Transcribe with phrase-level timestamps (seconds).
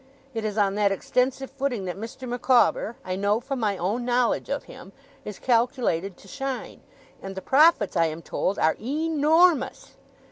[0.33, 2.27] It is on that extensive footing that Mr.
[2.27, 4.93] Micawber, I know from my own knowledge of him,
[5.23, 6.81] is calculated to shine;
[7.21, 9.91] and the profits, I am told, are e NOR MOUS!